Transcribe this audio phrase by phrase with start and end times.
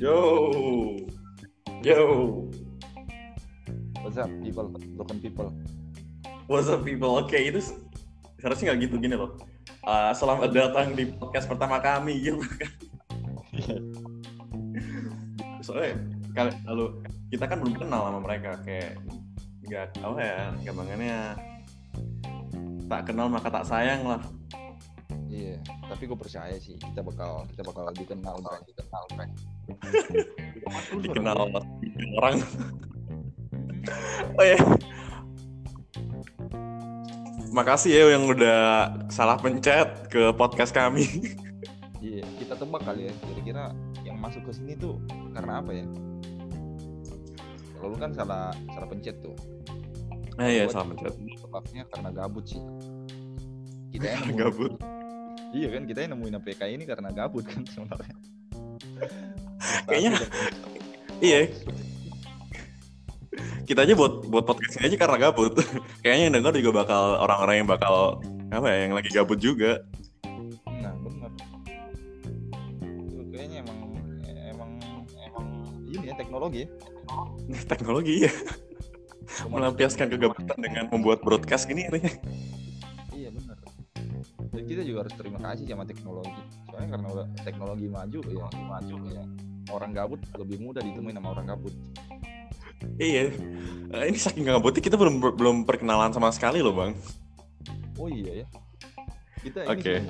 [0.00, 0.16] Yo,
[1.84, 2.00] yo,
[4.00, 4.72] What's up, people?
[4.96, 5.52] Broken people.
[6.48, 7.20] what's up people?
[7.20, 7.76] Oke, itu se-
[8.40, 9.36] seharusnya nggak gitu gini loh.
[9.84, 12.72] Ah, selamat datang di podcast pertama kami gitu kan.
[15.68, 16.00] Soalnya
[16.32, 18.96] kali lalu kita kan belum kenal sama mereka kayak
[19.68, 21.18] nggak apa ya gampangannya
[22.88, 24.24] tak kenal maka tak sayang lah.
[25.28, 25.60] Iya,
[25.92, 28.64] tapi gue percaya sih kita bakal kita bakal dikenal, Bray.
[28.64, 29.28] dikenal, Bray.
[31.02, 31.36] Dikenal
[32.20, 32.38] orang.
[34.38, 34.58] oh ya.
[37.50, 41.34] Makasih ya yang udah salah pencet ke podcast kami.
[41.98, 43.12] Iya, kita tebak kali ya.
[43.26, 43.74] Kira-kira
[44.06, 45.02] yang masuk ke sini tuh
[45.34, 45.86] karena apa ya?
[47.80, 49.34] Kalau lu kan salah salah pencet tuh.
[50.38, 51.12] Nah iya salah pencet.
[51.16, 52.62] Tebaknya karena gabut sih.
[53.90, 54.72] Kita yang nemuin, Gabut.
[55.50, 58.14] Iya kan, kita yang nemuin APK ini karena gabut kan sebenarnya.
[59.86, 60.16] Kayaknya-
[61.20, 61.52] Iya,
[63.68, 65.52] kita aja buat buat podcast ini aja karena gabut.
[66.02, 67.94] Kayaknya yang denger juga bakal orang-orang yang bakal
[68.50, 69.84] apa ya yang lagi gabut juga.
[70.66, 71.30] Nah, benar.
[73.30, 73.78] Kayaknya emang
[74.26, 74.70] emang
[75.22, 75.46] emang
[75.86, 76.68] ini ya teknologi ya.
[77.70, 78.32] Teknologi ya
[79.46, 82.12] melampiaskan kegabutan dengan membuat broadcast gini katanya.
[83.14, 83.56] Iya benar.
[84.50, 86.42] Dan kita juga harus terima kasih sama teknologi.
[86.66, 89.24] Soalnya karena udah teknologi maju ya, maju ya.
[89.68, 91.74] Orang gabut lebih mudah ditemuin sama orang gabut.
[92.96, 93.28] Iya.
[93.92, 96.92] Eh, ini saking gabutnya kita belum belum perkenalan sama sekali loh bang.
[98.00, 98.46] Oh iya ya.
[99.40, 99.94] Kita ini Oke.
[100.00, 100.04] sih,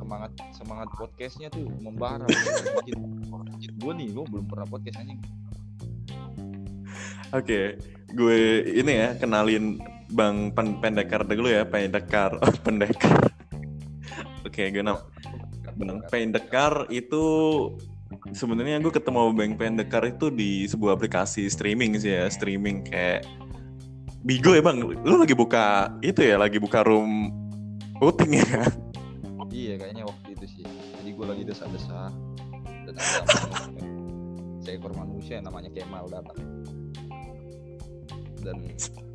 [0.00, 2.24] semangat semangat podcastnya tuh membara.
[3.80, 5.20] gue nih, gue belum pernah podcast anjing.
[7.36, 7.76] Oke,
[8.16, 9.76] gue ini ya kenalin
[10.08, 13.20] bang Pen- pendekar dulu ya pendekar oh, pendekar.
[14.48, 14.96] Oke, gue nam
[15.78, 17.24] Bang Pendekar itu
[18.32, 23.24] sebenarnya gue ketemu Bang Pendekar itu di sebuah aplikasi streaming sih ya, streaming kayak
[24.26, 24.82] Bigo ya Bang.
[24.82, 27.32] Lu lagi buka itu ya, lagi buka room
[28.02, 28.66] voting ya.
[29.48, 30.64] Iya kayaknya waktu itu sih.
[30.66, 32.14] Jadi gue lagi desa-desa
[32.86, 33.32] dan ada
[34.62, 36.38] seekor manusia namanya Kemal datang.
[38.38, 38.62] Dan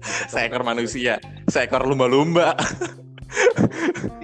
[0.03, 1.16] Seekor manusia,
[1.47, 2.59] seekor lumba-lumba.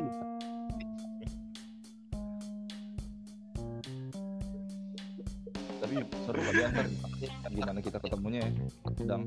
[7.59, 8.51] gimana kita ketemunya ya
[8.95, 9.21] sedang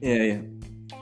[0.00, 0.38] Iya, iya.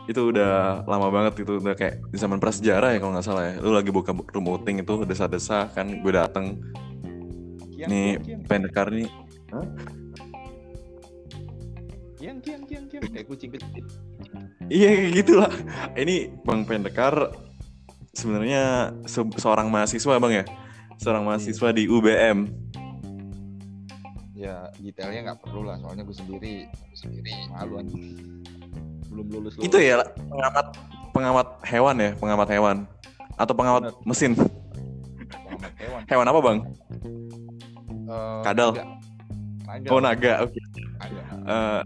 [0.05, 3.55] Itu udah lama banget itu udah kayak di zaman prasejarah ya kalau nggak salah ya.
[3.59, 6.59] Lu lagi buka room voting itu desa-desa kan gue dateng
[7.73, 9.07] kiang nih Pendekar nih
[12.19, 13.87] kiang kiang kiang kiang kayak kucing kecil
[14.69, 15.53] Iya kayak gitu lah.
[15.97, 17.33] Ini Bang Pendekar
[18.13, 20.45] sebenarnya se- seorang mahasiswa Bang ya.
[21.01, 22.68] Seorang mahasiswa di UBM.
[24.39, 28.15] Ya detailnya nggak perlu lah soalnya gue sendiri gue sendiri malu anjing
[29.11, 30.67] belum lulus lulus Itu ya pengamat
[31.11, 32.77] pengamat hewan ya, pengamat hewan
[33.35, 34.07] atau pengamat Bener.
[34.07, 34.33] mesin.
[34.39, 36.59] pengamat hewan Hewan apa Bang?
[38.09, 38.71] Eh, Kadal.
[38.79, 38.85] naga.
[39.67, 40.33] naga Oh naga.
[40.47, 40.61] Oke.
[41.03, 41.23] naga.
[41.49, 41.83] Eh,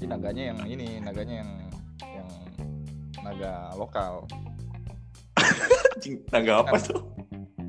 [0.00, 1.50] Ini naganya yang ini naganya yang
[2.02, 2.28] yang
[3.20, 4.24] naga lokal
[6.34, 7.19] naga apa tuh?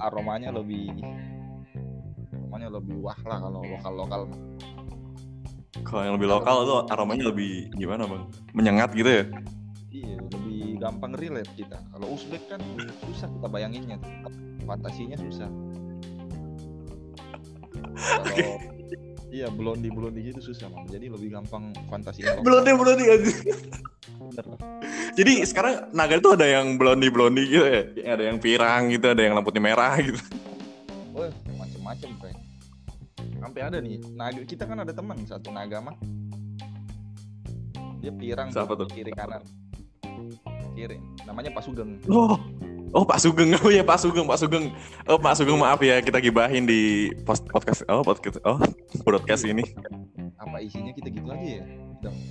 [0.01, 0.89] Aromanya lebih
[2.33, 4.21] aromanya lebih wah lah kalau lokal lokal
[5.81, 8.29] Kalau yang lebih lokal tuh aromanya lebih gimana Bang?
[8.53, 9.23] Menyengat gitu ya?
[9.91, 11.79] iya lebih gampang relate kita.
[11.91, 12.61] Kalau Uzbek kan
[13.07, 13.97] susah kita bayanginnya.
[14.63, 15.49] Fantasinya susah.
[18.23, 18.70] Kalau
[19.31, 20.85] iya blondi blondi gitu susah Bang.
[20.91, 22.43] jadi lebih gampang lokal.
[22.43, 23.39] Blondi blondi anjing.
[24.19, 24.59] Bener lah.
[25.15, 27.83] Jadi sekarang naga itu ada yang blondi blondi gitu ya,
[28.15, 30.19] ada yang pirang gitu, ada yang rambutnya merah gitu.
[31.15, 32.39] Wah, macem-macem Frank.
[33.41, 35.95] Sampai ada nih, naga kita kan ada teman satu naga mah.
[38.01, 38.87] Dia pirang Siapa tuh?
[38.89, 39.43] kiri kanan.
[40.73, 40.97] Kiri.
[41.27, 41.99] Namanya Pak Sugeng.
[42.09, 42.39] Oh,
[42.91, 44.65] oh Pak Sugeng, oh ya Pak Sugeng, Pak Sugeng.
[45.07, 48.59] Oh Pak Sugeng maaf ya kita gibahin di post podcast, oh podcast, oh
[49.03, 49.63] broadcast ini.
[50.39, 51.65] Apa isinya kita gitu aja ya?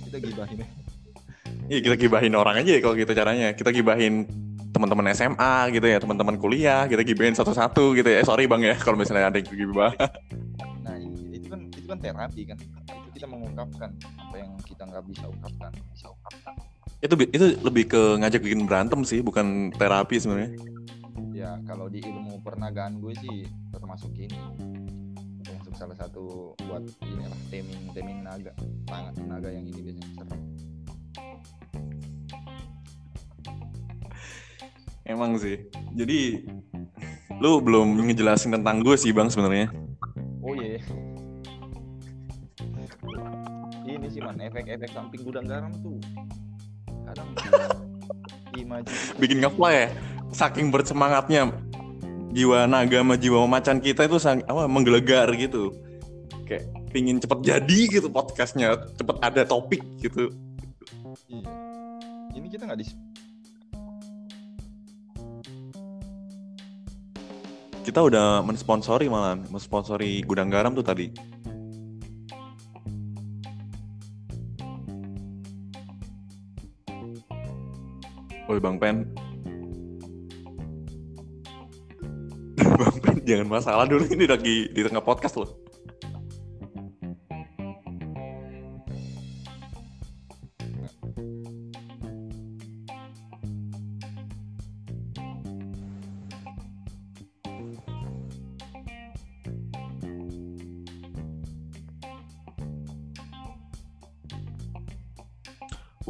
[0.09, 0.67] Kita gibahin ya.
[1.71, 3.53] Iya kita gibahin orang aja ya kalau gitu caranya.
[3.55, 4.27] Kita gibahin
[4.71, 8.23] teman-teman SMA gitu ya, teman-teman kuliah, kita gibahin satu-satu gitu ya.
[8.23, 9.91] Eh, sorry bang ya kalau misalnya ada yang gibah.
[10.83, 10.95] Nah,
[11.31, 12.57] itu kan itu kan terapi kan.
[12.87, 16.53] Itu kita mengungkapkan apa yang kita nggak bisa ungkapkan, bisa ungkapkan.
[17.01, 20.53] Itu itu lebih ke ngajak bikin berantem sih, bukan terapi sebenarnya.
[21.33, 24.37] Ya, kalau di ilmu pernagaan gue sih termasuk ini.
[25.41, 28.53] Termasuk salah satu buat inilah taming taming naga.
[28.85, 30.41] Tangan naga yang ini biasanya serem.
[35.01, 35.57] Emang sih.
[35.97, 36.45] Jadi
[37.41, 39.73] Lu belum ngejelasin tentang gue sih bang sebenarnya.
[40.45, 40.77] Oh iya.
[43.81, 45.97] Ini sih man, efek-efek samping gudang garam tuh.
[47.11, 47.27] Kadang
[48.61, 49.87] imajin Bikin ngefly ya.
[50.31, 51.51] Saking bersemangatnya
[52.31, 55.75] jiwa naga sama jiwa macan kita itu sang, apa menggelegar gitu.
[56.47, 60.31] Kayak pingin cepet jadi gitu podcastnya, cepet ada topik gitu.
[61.27, 61.51] Iya.
[62.31, 62.87] Ini kita nggak di
[67.81, 71.09] Kita udah mensponsori malah, mensponsori gudang garam tuh tadi.
[78.49, 79.05] Woi Bang Pen.
[82.81, 85.61] Bang Pen jangan masalah dulu ini lagi di tengah podcast loh.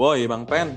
[0.01, 0.73] Woi Bang Pen,